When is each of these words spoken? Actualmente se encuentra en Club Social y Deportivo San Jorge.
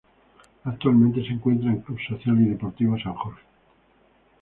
Actualmente 0.63 1.21
se 1.21 1.31
encuentra 1.33 1.69
en 1.69 1.81
Club 1.81 1.99
Social 2.01 2.41
y 2.41 2.45
Deportivo 2.45 2.97
San 2.97 3.13
Jorge. 3.13 3.43